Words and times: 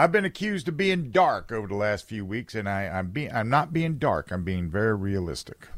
I've 0.00 0.12
been 0.12 0.24
accused 0.24 0.66
of 0.66 0.78
being 0.78 1.10
dark 1.10 1.52
over 1.52 1.68
the 1.68 1.74
last 1.74 2.08
few 2.08 2.24
weeks, 2.24 2.54
and 2.54 2.66
I, 2.66 2.86
I'm 2.86 3.08
being 3.08 3.30
I'm 3.34 3.50
not 3.50 3.70
being 3.70 3.98
dark. 3.98 4.32
I'm 4.32 4.44
being 4.44 4.70
very 4.70 4.96
realistic. 4.96 5.68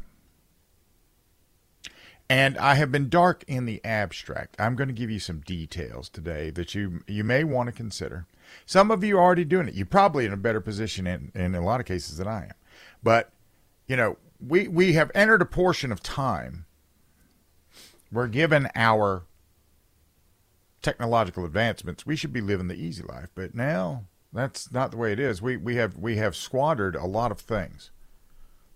And 2.29 2.57
I 2.57 2.75
have 2.75 2.89
been 2.89 3.09
dark 3.09 3.43
in 3.49 3.65
the 3.65 3.83
abstract. 3.83 4.55
I'm 4.57 4.77
going 4.77 4.87
to 4.87 4.93
give 4.93 5.11
you 5.11 5.19
some 5.19 5.41
details 5.41 6.07
today 6.07 6.51
that 6.51 6.73
you 6.73 7.03
you 7.05 7.25
may 7.25 7.43
want 7.43 7.67
to 7.67 7.73
consider. 7.73 8.25
Some 8.65 8.91
of 8.91 9.03
you 9.03 9.17
are 9.17 9.21
already 9.21 9.43
doing 9.43 9.67
it. 9.67 9.73
You're 9.73 9.85
probably 9.87 10.25
in 10.25 10.31
a 10.31 10.37
better 10.37 10.61
position 10.61 11.05
in, 11.05 11.33
in 11.35 11.53
a 11.53 11.59
lot 11.59 11.81
of 11.81 11.85
cases 11.85 12.15
than 12.15 12.27
I 12.29 12.43
am. 12.43 12.53
But, 13.03 13.29
you 13.87 13.97
know, 13.97 14.17
we, 14.39 14.69
we 14.69 14.93
have 14.93 15.11
entered 15.13 15.41
a 15.41 15.45
portion 15.45 15.91
of 15.91 16.01
time 16.01 16.65
where 18.09 18.27
given 18.27 18.69
our 18.73 19.25
technological 20.81 21.43
advancements, 21.43 22.05
we 22.05 22.15
should 22.15 22.31
be 22.31 22.41
living 22.41 22.69
the 22.69 22.75
easy 22.75 23.03
life. 23.03 23.27
But 23.35 23.53
now 23.53 24.05
that's 24.33 24.71
not 24.71 24.91
the 24.91 24.97
way 24.97 25.11
it 25.11 25.19
is. 25.19 25.41
We 25.41 25.57
we 25.57 25.75
have 25.75 25.95
we 25.97 26.17
have 26.17 26.35
squandered 26.35 26.95
a 26.95 27.05
lot 27.05 27.31
of 27.31 27.39
things, 27.39 27.91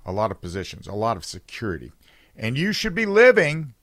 a 0.05 0.11
lot 0.11 0.31
of 0.31 0.39
positions, 0.39 0.87
a 0.87 0.93
lot 0.93 1.17
of 1.17 1.25
security. 1.25 1.91
And 2.35 2.57
you 2.57 2.71
should 2.71 2.93
be 2.93 3.05
living 3.07 3.73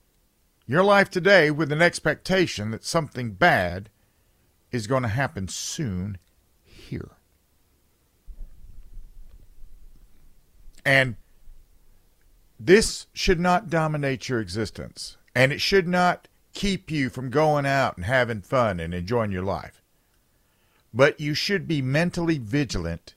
your 0.67 0.85
life 0.85 1.11
today 1.11 1.51
with 1.51 1.73
an 1.73 1.83
expectation 1.83 2.71
that 2.71 2.85
something 2.85 3.33
bad 3.33 3.91
is 4.71 4.87
going 4.87 5.03
to 5.03 5.09
happen 5.09 5.49
soon 5.49 6.19
here. 6.63 7.13
And 10.85 11.17
this 12.61 13.07
should 13.13 13.41
not 13.41 13.69
dominate 13.69 14.29
your 14.29 14.41
existence. 14.41 15.17
And 15.35 15.53
it 15.53 15.61
should 15.61 15.89
not 15.89 16.29
keep 16.53 16.91
you 16.91 17.11
from 17.11 17.31
going 17.31 17.67
out 17.67 17.97
and 17.97 18.07
having 18.07 18.41
fun 18.41 18.79
and 18.79 18.95
enjoying 18.95 19.33
your 19.33 19.43
life. 19.43 19.84
But 20.95 21.19
you 21.19 21.35
should 21.35 21.67
be 21.67 21.83
mentally 21.83 22.39
vigilant 22.39 23.17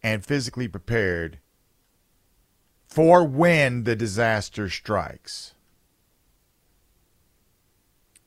and 0.00 0.24
physically 0.24 0.68
prepared 0.68 1.38
for 2.86 3.24
when 3.24 3.82
the 3.82 3.96
disaster 3.96 4.68
strikes. 4.68 5.54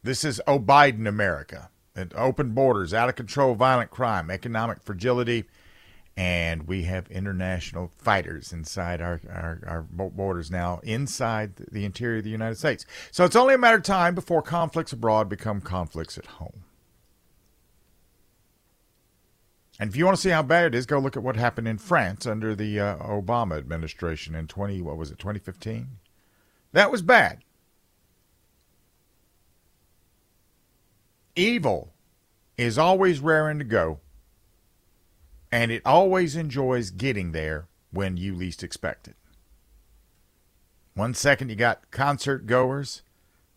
This 0.03 0.25
is 0.25 0.41
Oh 0.45 0.59
Biden 0.59 1.07
America. 1.07 1.69
And 1.95 2.13
open 2.16 2.52
borders, 2.52 2.94
out 2.94 3.07
of 3.07 3.16
control 3.16 3.53
violent 3.55 3.91
crime, 3.91 4.31
economic 4.31 4.81
fragility, 4.81 5.45
and 6.17 6.67
we 6.67 6.83
have 6.83 7.09
international 7.09 7.91
fighters 7.97 8.52
inside 8.52 9.00
our, 9.00 9.22
our, 9.29 9.59
our, 9.66 9.81
borders 10.09 10.50
now, 10.52 10.79
inside 10.83 11.55
the 11.55 11.85
interior 11.85 12.17
of 12.17 12.23
the 12.23 12.29
United 12.31 12.57
States. 12.57 12.85
So 13.11 13.25
it's 13.25 13.35
only 13.35 13.53
a 13.53 13.59
matter 13.59 13.77
of 13.77 13.83
time 13.83 14.16
before 14.16 14.41
conflicts 14.41 14.91
abroad 14.91 15.29
become 15.29 15.61
conflicts 15.61 16.17
at 16.17 16.25
home. 16.25 16.63
And 19.79 19.89
if 19.89 19.95
you 19.95 20.05
want 20.05 20.16
to 20.16 20.21
see 20.21 20.29
how 20.29 20.43
bad 20.43 20.66
it 20.66 20.75
is, 20.75 20.85
go 20.85 20.99
look 20.99 21.17
at 21.17 21.23
what 21.23 21.35
happened 21.35 21.67
in 21.67 21.77
France 21.77 22.27
under 22.27 22.53
the 22.53 22.79
uh, 22.79 22.97
Obama 22.97 23.57
administration 23.57 24.35
in 24.35 24.47
20, 24.47 24.81
what 24.81 24.97
was 24.97 25.09
it, 25.09 25.17
2015? 25.17 25.88
That 26.73 26.91
was 26.91 27.02
bad. 27.02 27.43
Evil 31.35 31.94
is 32.57 32.77
always 32.77 33.19
raring 33.19 33.57
to 33.57 33.63
go, 33.63 33.99
and 35.51 35.71
it 35.71 35.81
always 35.83 36.35
enjoys 36.35 36.91
getting 36.91 37.31
there 37.31 37.67
when 37.91 38.17
you 38.17 38.35
least 38.35 38.63
expect 38.63 39.07
it. 39.07 39.16
One 40.94 41.16
second 41.16 41.49
you 41.49 41.55
got 41.55 41.89
concert 41.89 42.45
goers 42.45 43.01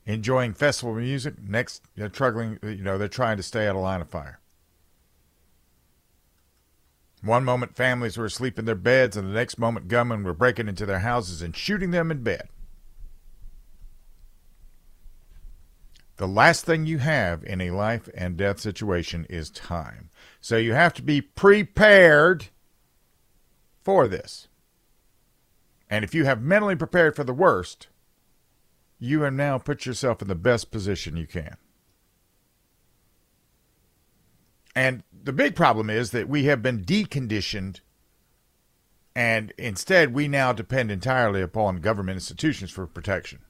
enjoying 0.06 0.54
festival 0.54 0.94
music, 0.94 1.34
next 1.42 1.82
they're 1.96 2.08
struggling, 2.08 2.58
you 2.62 2.76
know, 2.76 2.96
they're 2.96 3.08
trying 3.08 3.36
to 3.36 3.42
stay 3.42 3.66
out 3.66 3.76
of 3.76 3.82
line 3.82 4.00
of 4.00 4.08
fire. 4.08 4.40
One 7.26 7.44
moment 7.44 7.74
families 7.74 8.16
were 8.16 8.26
asleep 8.26 8.56
in 8.56 8.66
their 8.66 8.76
beds, 8.76 9.16
and 9.16 9.28
the 9.28 9.34
next 9.34 9.58
moment 9.58 9.88
gunmen 9.88 10.22
were 10.22 10.32
breaking 10.32 10.68
into 10.68 10.86
their 10.86 11.00
houses 11.00 11.42
and 11.42 11.56
shooting 11.56 11.90
them 11.90 12.12
in 12.12 12.22
bed. 12.22 12.48
The 16.18 16.28
last 16.28 16.64
thing 16.64 16.86
you 16.86 16.98
have 16.98 17.44
in 17.44 17.60
a 17.60 17.72
life 17.72 18.08
and 18.14 18.36
death 18.36 18.60
situation 18.60 19.26
is 19.28 19.50
time. 19.50 20.08
So 20.40 20.56
you 20.56 20.72
have 20.72 20.94
to 20.94 21.02
be 21.02 21.20
prepared 21.20 22.46
for 23.82 24.06
this. 24.08 24.48
And 25.90 26.04
if 26.04 26.14
you 26.14 26.24
have 26.24 26.40
mentally 26.40 26.76
prepared 26.76 27.16
for 27.16 27.24
the 27.24 27.34
worst, 27.34 27.88
you 28.98 29.22
have 29.22 29.34
now 29.34 29.58
put 29.58 29.84
yourself 29.84 30.22
in 30.22 30.28
the 30.28 30.34
best 30.34 30.70
position 30.70 31.16
you 31.16 31.26
can. 31.26 31.56
And 34.76 35.02
the 35.10 35.32
big 35.32 35.56
problem 35.56 35.88
is 35.88 36.10
that 36.10 36.28
we 36.28 36.44
have 36.44 36.62
been 36.62 36.84
deconditioned, 36.84 37.80
and 39.14 39.54
instead 39.56 40.12
we 40.12 40.28
now 40.28 40.52
depend 40.52 40.90
entirely 40.90 41.40
upon 41.40 41.80
government 41.80 42.16
institutions 42.16 42.70
for 42.70 42.86
protection. 42.86 43.40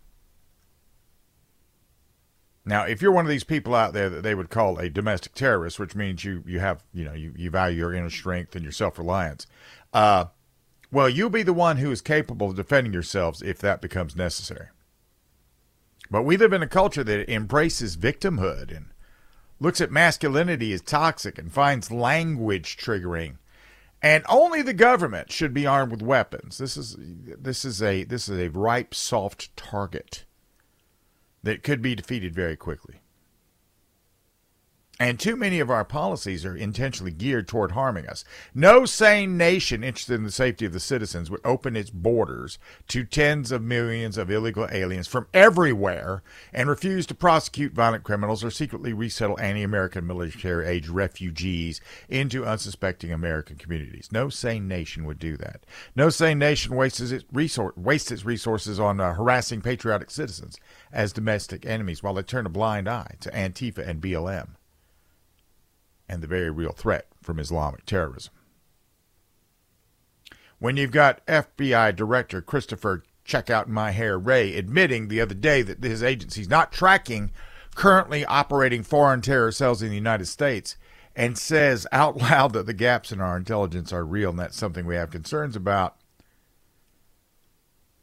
Now, 2.65 2.85
if 2.85 3.03
you're 3.03 3.13
one 3.13 3.25
of 3.25 3.31
these 3.31 3.45
people 3.45 3.75
out 3.75 3.93
there 3.93 4.09
that 4.09 4.23
they 4.23 4.37
would 4.37 4.51
call 4.51 4.79
a 4.79 4.89
domestic 4.89 5.35
terrorist, 5.35 5.81
which 5.81 5.97
means 5.97 6.25
you 6.25 6.45
you 6.47 6.61
have 6.61 6.85
you 6.95 7.05
know 7.05 7.13
you, 7.13 7.33
you 7.37 7.51
value 7.51 7.79
your 7.79 7.93
inner 7.93 8.11
strength 8.11 8.55
and 8.55 8.65
your 8.65 8.73
self 8.73 8.97
reliance, 8.97 9.49
uh, 9.93 10.27
well, 10.93 11.09
you'll 11.09 11.29
be 11.31 11.43
the 11.43 11.53
one 11.53 11.79
who 11.79 11.91
is 11.91 12.01
capable 12.01 12.51
of 12.51 12.57
defending 12.57 12.93
yourselves 12.93 13.43
if 13.43 13.59
that 13.59 13.81
becomes 13.81 14.15
necessary. 14.15 14.69
But 16.09 16.23
we 16.23 16.37
live 16.37 16.53
in 16.53 16.63
a 16.63 16.69
culture 16.69 17.03
that 17.03 17.29
embraces 17.29 17.97
victimhood 17.97 18.77
and 18.77 18.87
looks 19.61 19.81
at 19.81 19.91
masculinity 19.91 20.73
as 20.73 20.83
toxic 20.83 21.39
and 21.39 21.53
finds 21.53 21.91
language 21.91 22.77
triggering. 22.77 23.37
And 24.03 24.25
only 24.29 24.63
the 24.63 24.75
government 24.75 25.33
should 25.33 25.55
be 25.55 25.67
armed 25.67 25.91
with 25.91 26.03
weapons. 26.03 26.59
This 26.59 26.77
is 26.77 26.97
this 26.99 27.65
is 27.65 27.83
a 27.83 28.05
this 28.05 28.29
is 28.29 28.39
a 28.39 28.51
ripe 28.51 28.95
soft 28.95 29.57
target 29.57 30.25
that 31.43 31.63
could 31.63 31.81
be 31.81 31.95
defeated 31.95 32.35
very 32.35 32.57
quickly. 32.57 32.97
And 34.99 35.21
too 35.21 35.37
many 35.37 35.61
of 35.61 35.71
our 35.71 35.85
policies 35.85 36.47
are 36.47 36.57
intentionally 36.57 37.13
geared 37.13 37.47
toward 37.47 37.73
harming 37.73 38.07
us. 38.07 38.25
No 38.55 38.87
sane 38.87 39.37
nation 39.37 39.85
interested 39.85 40.15
in 40.15 40.25
the 40.25 40.31
safety 40.31 40.65
of 40.65 40.73
the 40.73 40.81
citizens 40.81 41.31
would 41.31 41.43
open 41.45 41.77
its 41.77 41.91
borders 41.91 42.59
to 42.89 43.05
tens 43.05 43.53
of 43.53 43.61
millions 43.61 44.17
of 44.17 44.31
illegal 44.31 44.67
aliens 44.73 45.07
from 45.07 45.27
everywhere 45.35 46.23
and 46.51 46.71
refuse 46.71 47.05
to 47.07 47.15
prosecute 47.15 47.75
violent 47.75 48.05
criminals 48.05 48.43
or 48.43 48.51
secretly 48.51 48.95
resettle 48.95 49.39
anti 49.39 49.63
American 49.63 50.07
military 50.07 50.67
age 50.67 50.89
refugees 50.89 51.83
into 52.09 52.47
unsuspecting 52.47 53.13
American 53.13 53.57
communities. 53.57 54.09
No 54.11 54.31
sane 54.31 54.67
nation 54.67 55.05
would 55.05 55.19
do 55.19 55.37
that. 55.37 55.67
No 55.95 56.09
sane 56.09 56.39
nation 56.39 56.75
wastes 56.75 57.11
its, 57.11 57.25
resor- 57.25 57.77
wastes 57.77 58.13
its 58.13 58.25
resources 58.25 58.81
on 58.81 58.99
uh, 58.99 59.13
harassing 59.13 59.61
patriotic 59.61 60.11
citizens 60.11 60.59
as 60.91 61.13
domestic 61.13 61.67
enemies 61.67 62.03
while 62.03 62.15
they 62.15 62.23
turn 62.23 62.47
a 62.47 62.49
blind 62.49 62.89
eye 62.89 63.17
to 63.21 63.31
Antifa 63.31 63.87
and 63.87 64.01
BLM 64.01 64.49
and 66.09 66.23
the 66.23 66.27
very 66.27 66.51
real 66.51 66.73
threat 66.73 67.07
from 67.23 67.39
Islamic 67.39 67.85
terrorism. 67.87 68.33
When 70.59 70.77
you've 70.77 70.91
got 70.91 71.25
FBI 71.27 71.95
Director 71.95 72.41
Christopher 72.41 73.03
Check 73.25 73.51
Out 73.51 73.69
My 73.69 73.91
Hair 73.91 74.19
Ray 74.19 74.55
admitting 74.55 75.09
the 75.09 75.21
other 75.21 75.35
day 75.35 75.63
that 75.63 75.83
his 75.83 76.03
agency's 76.03 76.49
not 76.49 76.73
tracking 76.73 77.33
currently 77.75 78.25
operating 78.25 78.83
foreign 78.83 79.21
terror 79.21 79.53
cells 79.53 79.83
in 79.83 79.89
the 79.89 79.95
United 79.95 80.27
States 80.27 80.77
and 81.15 81.37
says 81.37 81.87
out 81.93 82.17
loud 82.21 82.53
that 82.53 82.67
the 82.67 82.75
gaps 82.75 83.13
in 83.13 83.21
our 83.21 83.37
intelligence 83.37 83.93
are 83.93 84.05
real 84.05 84.31
and 84.31 84.39
that's 84.39 84.57
something 84.57 84.87
we 84.87 84.95
have 84.95 85.11
concerns 85.11 85.57
about. 85.57 85.97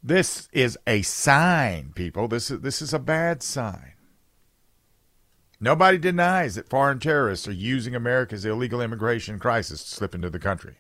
This 0.04 0.50
is 0.52 0.78
a 0.86 1.02
sign, 1.04 1.94
people. 1.96 2.28
This 2.28 2.52
is 2.52 2.60
this 2.60 2.82
is 2.82 2.94
a 2.94 3.00
bad 3.00 3.42
sign. 3.42 3.93
Nobody 5.64 5.98
denies 5.98 6.56
that 6.56 6.68
foreign 6.68 7.00
terrorists 7.00 7.48
are 7.48 7.54
using 7.54 7.96
America's 7.96 8.44
illegal 8.44 8.82
immigration 8.82 9.40
crisis 9.40 9.82
to 9.82 9.90
slip 9.90 10.14
into 10.14 10.30
the 10.30 10.38
country. 10.38 10.76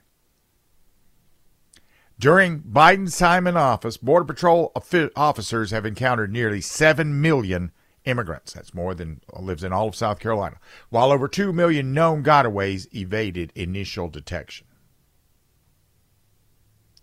During 2.19 2.59
Biden's 2.59 3.17
time 3.17 3.47
in 3.47 3.55
office, 3.55 3.95
Border 3.95 4.25
Patrol 4.25 4.73
officers 5.15 5.71
have 5.71 5.85
encountered 5.85 6.33
nearly 6.33 6.59
7 6.59 7.21
million 7.21 7.71
immigrants. 8.03 8.51
That's 8.51 8.73
more 8.73 8.93
than 8.93 9.21
lives 9.31 9.63
in 9.63 9.71
all 9.71 9.87
of 9.87 9.95
South 9.95 10.19
Carolina, 10.19 10.57
while 10.89 11.13
over 11.13 11.29
2 11.29 11.53
million 11.53 11.93
known 11.93 12.21
gotaways 12.21 12.93
evaded 12.93 13.53
initial 13.55 14.09
detection. 14.09 14.67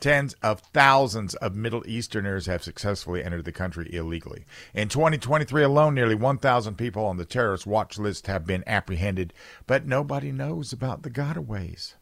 Tens 0.01 0.35
of 0.43 0.61
thousands 0.61 1.35
of 1.37 1.55
Middle 1.55 1.87
Easterners 1.87 2.47
have 2.47 2.63
successfully 2.63 3.23
entered 3.23 3.45
the 3.45 3.53
country 3.53 3.93
illegally. 3.93 4.47
In 4.73 4.89
2023 4.89 5.63
alone, 5.63 5.95
nearly 5.95 6.15
1,000 6.15 6.77
people 6.77 7.05
on 7.05 7.19
the 7.19 7.27
terrorist 7.27 7.67
watch 7.67 7.99
list 7.99 8.27
have 8.27 8.47
been 8.47 8.65
apprehended, 8.67 9.35
but 9.67 9.87
nobody 9.87 10.33
knows 10.33 10.73
about 10.73 11.03
the 11.03 11.11
gotaways. 11.11 11.97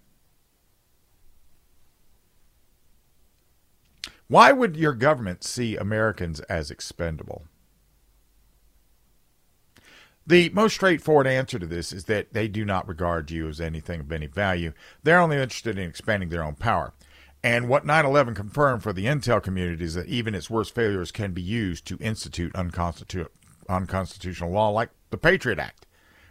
Why 4.28 4.52
would 4.52 4.76
your 4.76 4.92
government 4.92 5.42
see 5.42 5.76
Americans 5.76 6.38
as 6.40 6.70
expendable? 6.70 7.46
The 10.24 10.50
most 10.50 10.74
straightforward 10.74 11.26
answer 11.26 11.58
to 11.58 11.66
this 11.66 11.90
is 11.90 12.04
that 12.04 12.34
they 12.34 12.46
do 12.46 12.64
not 12.64 12.86
regard 12.86 13.30
you 13.30 13.48
as 13.48 13.60
anything 13.60 14.00
of 14.00 14.12
any 14.12 14.26
value. 14.26 14.74
They're 15.02 15.18
only 15.18 15.38
interested 15.38 15.78
in 15.78 15.88
expanding 15.88 16.28
their 16.28 16.44
own 16.44 16.54
power. 16.54 16.92
And 17.42 17.68
what 17.68 17.86
9 17.86 18.04
11 18.04 18.34
confirmed 18.34 18.82
for 18.82 18.92
the 18.92 19.06
intel 19.06 19.42
community 19.42 19.84
is 19.84 19.94
that 19.94 20.06
even 20.06 20.34
its 20.34 20.50
worst 20.50 20.74
failures 20.74 21.12
can 21.12 21.32
be 21.32 21.42
used 21.42 21.86
to 21.86 21.98
institute 22.00 22.52
unconstitu- 22.54 23.28
unconstitutional 23.68 24.50
law 24.50 24.70
like 24.70 24.90
the 25.10 25.18
Patriot 25.18 25.58
Act, 25.58 25.86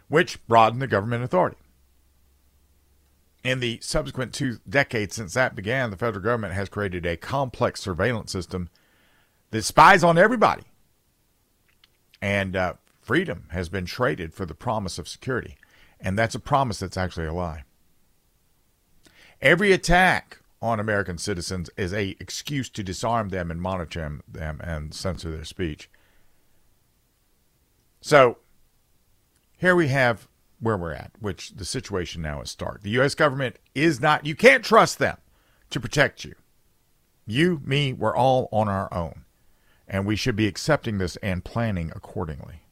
which 0.08 0.46
broadened 0.46 0.82
the 0.82 0.86
government 0.86 1.24
authority. 1.24 1.56
In 3.42 3.60
the 3.60 3.78
subsequent 3.80 4.34
two 4.34 4.58
decades 4.68 5.16
since 5.16 5.32
that 5.34 5.54
began, 5.54 5.90
the 5.90 5.96
federal 5.96 6.22
government 6.22 6.54
has 6.54 6.68
created 6.68 7.06
a 7.06 7.16
complex 7.16 7.80
surveillance 7.80 8.32
system 8.32 8.68
that 9.50 9.62
spies 9.62 10.04
on 10.04 10.18
everybody. 10.18 10.64
And 12.20 12.56
uh, 12.56 12.74
freedom 13.00 13.44
has 13.52 13.68
been 13.68 13.86
traded 13.86 14.34
for 14.34 14.44
the 14.44 14.54
promise 14.54 14.98
of 14.98 15.08
security. 15.08 15.56
And 16.00 16.18
that's 16.18 16.34
a 16.34 16.40
promise 16.40 16.80
that's 16.80 16.96
actually 16.96 17.26
a 17.26 17.32
lie. 17.32 17.64
Every 19.40 19.72
attack 19.72 20.40
on 20.60 20.80
American 20.80 21.18
citizens 21.18 21.70
is 21.76 21.92
a 21.92 22.16
excuse 22.20 22.68
to 22.70 22.82
disarm 22.82 23.28
them 23.28 23.50
and 23.50 23.62
monitor 23.62 24.20
them 24.26 24.60
and 24.62 24.92
censor 24.92 25.30
their 25.30 25.44
speech. 25.44 25.88
So 28.00 28.38
here 29.56 29.74
we 29.74 29.88
have 29.88 30.28
where 30.60 30.76
we're 30.76 30.92
at, 30.92 31.12
which 31.20 31.50
the 31.50 31.64
situation 31.64 32.22
now 32.22 32.40
is 32.40 32.50
stark. 32.50 32.82
The 32.82 32.90
U.S. 32.90 33.14
government 33.14 33.56
is 33.74 34.00
not, 34.00 34.26
you 34.26 34.34
can't 34.34 34.64
trust 34.64 34.98
them 34.98 35.18
to 35.70 35.80
protect 35.80 36.24
you. 36.24 36.34
You, 37.26 37.60
me, 37.64 37.92
we're 37.92 38.16
all 38.16 38.48
on 38.52 38.68
our 38.68 38.92
own. 38.92 39.24
And 39.86 40.04
we 40.04 40.16
should 40.16 40.36
be 40.36 40.46
accepting 40.46 40.98
this 40.98 41.16
and 41.16 41.44
planning 41.44 41.92
accordingly. 41.94 42.62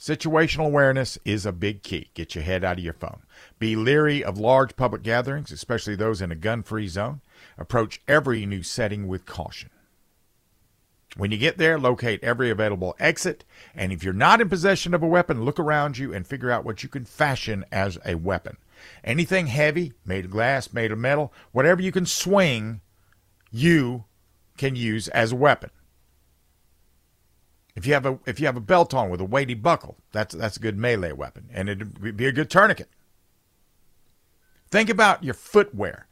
Situational 0.00 0.64
awareness 0.64 1.18
is 1.26 1.44
a 1.44 1.52
big 1.52 1.82
key. 1.82 2.08
Get 2.14 2.34
your 2.34 2.42
head 2.42 2.64
out 2.64 2.78
of 2.78 2.84
your 2.84 2.94
phone. 2.94 3.20
Be 3.58 3.76
leery 3.76 4.24
of 4.24 4.38
large 4.38 4.74
public 4.74 5.02
gatherings, 5.02 5.52
especially 5.52 5.94
those 5.94 6.22
in 6.22 6.32
a 6.32 6.36
gun 6.36 6.62
free 6.62 6.88
zone. 6.88 7.20
Approach 7.58 8.00
every 8.08 8.46
new 8.46 8.62
setting 8.62 9.06
with 9.08 9.26
caution. 9.26 9.68
When 11.18 11.30
you 11.30 11.36
get 11.36 11.58
there, 11.58 11.78
locate 11.78 12.24
every 12.24 12.48
available 12.48 12.96
exit. 12.98 13.44
And 13.74 13.92
if 13.92 14.02
you're 14.02 14.14
not 14.14 14.40
in 14.40 14.48
possession 14.48 14.94
of 14.94 15.02
a 15.02 15.06
weapon, 15.06 15.44
look 15.44 15.60
around 15.60 15.98
you 15.98 16.14
and 16.14 16.26
figure 16.26 16.50
out 16.50 16.64
what 16.64 16.82
you 16.82 16.88
can 16.88 17.04
fashion 17.04 17.66
as 17.70 17.98
a 18.02 18.14
weapon. 18.14 18.56
Anything 19.04 19.48
heavy, 19.48 19.92
made 20.06 20.24
of 20.24 20.30
glass, 20.30 20.72
made 20.72 20.92
of 20.92 20.98
metal, 20.98 21.30
whatever 21.52 21.82
you 21.82 21.92
can 21.92 22.06
swing, 22.06 22.80
you 23.50 24.04
can 24.56 24.76
use 24.76 25.08
as 25.08 25.32
a 25.32 25.36
weapon. 25.36 25.68
If 27.80 27.86
you 27.86 27.94
have 27.94 28.04
a 28.04 28.18
if 28.26 28.38
you 28.38 28.44
have 28.44 28.58
a 28.58 28.60
belt 28.60 28.92
on 28.92 29.08
with 29.08 29.22
a 29.22 29.24
weighty 29.24 29.54
buckle, 29.54 29.96
that's 30.12 30.34
that's 30.34 30.58
a 30.58 30.60
good 30.60 30.76
melee 30.76 31.12
weapon, 31.12 31.48
and 31.50 31.66
it'd 31.66 32.14
be 32.14 32.26
a 32.26 32.32
good 32.32 32.50
tourniquet. 32.50 32.90
Think 34.70 34.90
about 34.90 35.24
your 35.24 35.32
footwear. 35.32 36.06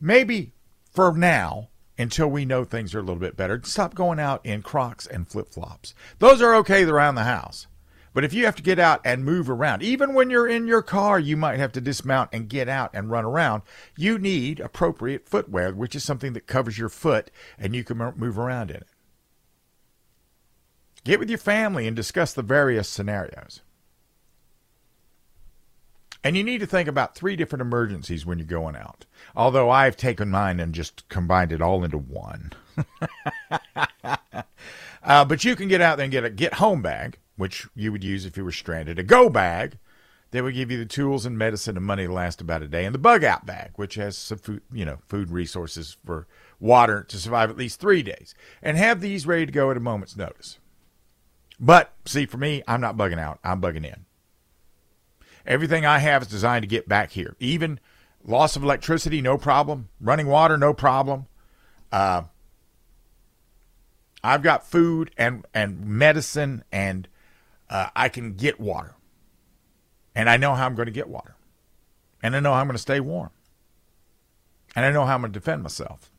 Maybe 0.00 0.54
for 0.90 1.16
now, 1.16 1.68
until 1.96 2.26
we 2.26 2.44
know 2.44 2.64
things 2.64 2.96
are 2.96 2.98
a 2.98 3.02
little 3.02 3.14
bit 3.20 3.36
better. 3.36 3.60
Stop 3.62 3.94
going 3.94 4.18
out 4.18 4.44
in 4.44 4.60
Crocs 4.60 5.06
and 5.06 5.28
flip 5.28 5.50
flops. 5.50 5.94
Those 6.18 6.42
are 6.42 6.56
okay 6.56 6.82
around 6.82 7.14
the 7.14 7.22
house. 7.22 7.68
But 8.12 8.24
if 8.24 8.34
you 8.34 8.44
have 8.46 8.56
to 8.56 8.62
get 8.64 8.80
out 8.80 9.00
and 9.04 9.24
move 9.24 9.48
around, 9.48 9.84
even 9.84 10.14
when 10.14 10.30
you're 10.30 10.48
in 10.48 10.66
your 10.66 10.82
car, 10.82 11.20
you 11.20 11.36
might 11.36 11.60
have 11.60 11.70
to 11.72 11.80
dismount 11.80 12.30
and 12.32 12.48
get 12.48 12.68
out 12.68 12.90
and 12.92 13.08
run 13.08 13.24
around. 13.24 13.62
You 13.96 14.18
need 14.18 14.58
appropriate 14.58 15.28
footwear, 15.28 15.72
which 15.72 15.94
is 15.94 16.02
something 16.02 16.32
that 16.32 16.48
covers 16.48 16.76
your 16.76 16.88
foot 16.88 17.30
and 17.56 17.76
you 17.76 17.84
can 17.84 17.98
move 18.16 18.36
around 18.36 18.70
in 18.70 18.78
it. 18.78 18.88
Get 21.08 21.18
with 21.18 21.30
your 21.30 21.38
family 21.38 21.86
and 21.86 21.96
discuss 21.96 22.34
the 22.34 22.42
various 22.42 22.86
scenarios. 22.86 23.62
And 26.22 26.36
you 26.36 26.44
need 26.44 26.58
to 26.58 26.66
think 26.66 26.86
about 26.86 27.14
three 27.14 27.34
different 27.34 27.62
emergencies 27.62 28.26
when 28.26 28.36
you're 28.36 28.46
going 28.46 28.76
out. 28.76 29.06
Although 29.34 29.70
I've 29.70 29.96
taken 29.96 30.28
mine 30.28 30.60
and 30.60 30.74
just 30.74 31.08
combined 31.08 31.50
it 31.50 31.62
all 31.62 31.82
into 31.82 31.96
one. 31.96 32.52
uh, 35.02 35.24
but 35.24 35.44
you 35.44 35.56
can 35.56 35.68
get 35.68 35.80
out 35.80 35.96
there 35.96 36.04
and 36.04 36.12
get 36.12 36.26
a 36.26 36.30
get 36.30 36.52
home 36.52 36.82
bag, 36.82 37.16
which 37.38 37.66
you 37.74 37.90
would 37.90 38.04
use 38.04 38.26
if 38.26 38.36
you 38.36 38.44
were 38.44 38.52
stranded, 38.52 38.98
a 38.98 39.02
go 39.02 39.30
bag 39.30 39.78
that 40.32 40.44
would 40.44 40.52
give 40.52 40.70
you 40.70 40.76
the 40.76 40.84
tools 40.84 41.24
and 41.24 41.38
medicine 41.38 41.78
and 41.78 41.86
money 41.86 42.06
to 42.06 42.12
last 42.12 42.42
about 42.42 42.62
a 42.62 42.68
day, 42.68 42.84
and 42.84 42.94
the 42.94 42.98
bug 42.98 43.24
out 43.24 43.46
bag, 43.46 43.70
which 43.76 43.94
has 43.94 44.18
some 44.18 44.36
food, 44.36 44.60
you 44.70 44.84
know, 44.84 44.98
food 45.08 45.30
resources 45.30 45.96
for 46.04 46.26
water 46.60 47.02
to 47.02 47.16
survive 47.16 47.48
at 47.48 47.56
least 47.56 47.80
three 47.80 48.02
days, 48.02 48.34
and 48.60 48.76
have 48.76 49.00
these 49.00 49.26
ready 49.26 49.46
to 49.46 49.52
go 49.52 49.70
at 49.70 49.76
a 49.78 49.80
moment's 49.80 50.14
notice. 50.14 50.58
But 51.60 51.92
see, 52.04 52.26
for 52.26 52.36
me, 52.36 52.62
I'm 52.68 52.80
not 52.80 52.96
bugging 52.96 53.18
out; 53.18 53.38
I'm 53.42 53.60
bugging 53.60 53.84
in. 53.84 54.06
Everything 55.46 55.86
I 55.86 55.98
have 55.98 56.22
is 56.22 56.28
designed 56.28 56.62
to 56.62 56.68
get 56.68 56.88
back 56.88 57.12
here. 57.12 57.34
Even 57.40 57.80
loss 58.24 58.54
of 58.54 58.62
electricity, 58.62 59.20
no 59.20 59.38
problem. 59.38 59.88
Running 60.00 60.26
water, 60.26 60.58
no 60.58 60.74
problem. 60.74 61.26
Uh, 61.90 62.22
I've 64.22 64.42
got 64.42 64.68
food 64.68 65.10
and 65.16 65.46
and 65.54 65.84
medicine, 65.86 66.64
and 66.70 67.08
uh, 67.70 67.88
I 67.96 68.08
can 68.08 68.34
get 68.34 68.60
water. 68.60 68.94
And 70.14 70.28
I 70.28 70.36
know 70.36 70.54
how 70.54 70.66
I'm 70.66 70.74
going 70.74 70.86
to 70.86 70.92
get 70.92 71.08
water, 71.08 71.36
and 72.22 72.34
I 72.34 72.40
know 72.40 72.52
how 72.52 72.60
I'm 72.60 72.66
going 72.66 72.74
to 72.74 72.82
stay 72.82 73.00
warm, 73.00 73.30
and 74.74 74.84
I 74.84 74.90
know 74.90 75.06
how 75.06 75.14
I'm 75.14 75.20
going 75.20 75.32
to 75.32 75.38
defend 75.38 75.62
myself. 75.62 76.10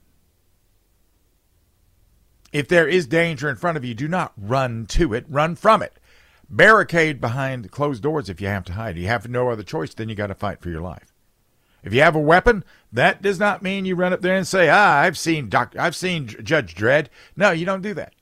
If 2.51 2.67
there 2.67 2.87
is 2.87 3.07
danger 3.07 3.49
in 3.49 3.55
front 3.55 3.77
of 3.77 3.85
you, 3.85 3.93
do 3.93 4.07
not 4.07 4.33
run 4.37 4.85
to 4.87 5.13
it, 5.13 5.25
run 5.29 5.55
from 5.55 5.81
it 5.81 5.99
barricade 6.49 7.21
behind 7.21 7.71
closed 7.71 8.03
doors 8.03 8.29
if 8.29 8.41
you 8.41 8.47
have 8.47 8.65
to 8.65 8.73
hide. 8.73 8.97
You 8.97 9.07
have 9.07 9.29
no 9.29 9.49
other 9.49 9.63
choice, 9.63 9.93
then 9.93 10.09
you 10.09 10.15
got 10.15 10.27
to 10.27 10.35
fight 10.35 10.61
for 10.61 10.69
your 10.69 10.81
life. 10.81 11.13
If 11.83 11.93
you 11.93 12.01
have 12.01 12.15
a 12.15 12.19
weapon, 12.19 12.65
that 12.91 13.21
does 13.21 13.39
not 13.39 13.63
mean 13.63 13.85
you 13.85 13.95
run 13.95 14.11
up 14.11 14.21
there 14.21 14.35
and 14.35 14.47
say, 14.47 14.69
"Ah, 14.69 14.99
I've 14.99 15.17
seen 15.17 15.47
Doc, 15.47 15.75
I've 15.77 15.95
seen 15.95 16.27
Judge 16.27 16.75
Dredd." 16.75 17.07
No, 17.37 17.51
you 17.51 17.65
don't 17.65 17.81
do 17.81 17.93
that. 17.93 18.13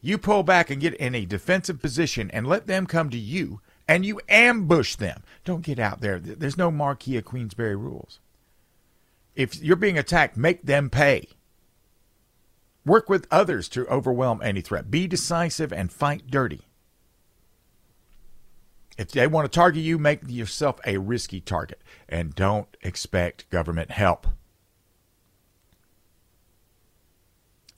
You 0.00 0.18
pull 0.18 0.44
back 0.44 0.70
and 0.70 0.80
get 0.80 0.94
in 0.94 1.16
a 1.16 1.24
defensive 1.24 1.80
position 1.82 2.30
and 2.30 2.46
let 2.46 2.68
them 2.68 2.86
come 2.86 3.10
to 3.10 3.18
you, 3.18 3.60
and 3.88 4.06
you 4.06 4.20
ambush 4.28 4.94
them. 4.94 5.24
Don't 5.44 5.62
get 5.62 5.80
out 5.80 6.00
there. 6.00 6.20
There's 6.20 6.56
no 6.56 6.70
Marquis 6.70 7.16
of 7.16 7.24
Queensberry 7.24 7.74
rules. 7.74 8.20
If 9.34 9.60
you're 9.60 9.76
being 9.76 9.98
attacked, 9.98 10.36
make 10.36 10.62
them 10.62 10.90
pay. 10.90 11.30
Work 12.88 13.10
with 13.10 13.28
others 13.30 13.68
to 13.70 13.86
overwhelm 13.86 14.40
any 14.42 14.62
threat. 14.62 14.90
Be 14.90 15.06
decisive 15.06 15.74
and 15.74 15.92
fight 15.92 16.28
dirty. 16.28 16.62
If 18.96 19.12
they 19.12 19.26
want 19.26 19.44
to 19.44 19.54
target 19.54 19.82
you, 19.82 19.98
make 19.98 20.22
yourself 20.26 20.80
a 20.86 20.96
risky 20.96 21.40
target 21.40 21.82
and 22.08 22.34
don't 22.34 22.74
expect 22.80 23.50
government 23.50 23.90
help. 23.90 24.26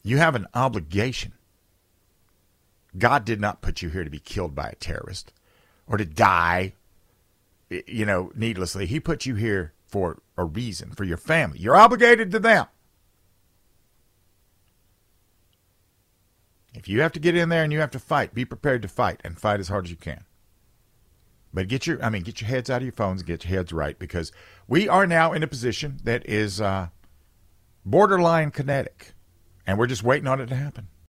You 0.04 0.18
have 0.18 0.36
an 0.36 0.46
obligation. 0.54 1.32
God 2.96 3.24
did 3.24 3.40
not 3.40 3.62
put 3.62 3.82
you 3.82 3.88
here 3.88 4.04
to 4.04 4.10
be 4.10 4.20
killed 4.20 4.54
by 4.54 4.68
a 4.68 4.76
terrorist 4.76 5.32
or 5.88 5.96
to 5.96 6.04
die, 6.04 6.74
you 7.68 8.06
know, 8.06 8.30
needlessly. 8.36 8.86
He 8.86 9.00
put 9.00 9.26
you 9.26 9.34
here 9.34 9.72
for 9.88 10.22
a 10.36 10.44
reason, 10.44 10.92
for 10.92 11.02
your 11.02 11.16
family. 11.16 11.58
You're 11.58 11.76
obligated 11.76 12.30
to 12.30 12.38
them. 12.38 12.66
If 16.80 16.88
you 16.88 17.02
have 17.02 17.12
to 17.12 17.20
get 17.20 17.36
in 17.36 17.50
there 17.50 17.62
and 17.62 17.70
you 17.70 17.80
have 17.80 17.90
to 17.90 17.98
fight, 17.98 18.32
be 18.32 18.46
prepared 18.46 18.80
to 18.80 18.88
fight 18.88 19.20
and 19.22 19.38
fight 19.38 19.60
as 19.60 19.68
hard 19.68 19.84
as 19.84 19.90
you 19.90 19.98
can. 19.98 20.24
But 21.52 21.68
get 21.68 21.86
your, 21.86 22.02
I 22.02 22.08
mean, 22.08 22.22
get 22.22 22.40
your 22.40 22.48
heads 22.48 22.70
out 22.70 22.78
of 22.78 22.84
your 22.84 22.92
phones 22.92 23.20
and 23.20 23.26
get 23.26 23.44
your 23.44 23.58
heads 23.58 23.70
right 23.70 23.98
because 23.98 24.32
we 24.66 24.88
are 24.88 25.06
now 25.06 25.34
in 25.34 25.42
a 25.42 25.46
position 25.46 25.98
that 26.04 26.26
is 26.26 26.58
uh, 26.58 26.88
borderline 27.84 28.50
kinetic, 28.50 29.12
and 29.66 29.78
we're 29.78 29.88
just 29.88 30.02
waiting 30.02 30.26
on 30.26 30.40
it 30.40 30.46
to 30.46 30.54
happen. 30.54 30.88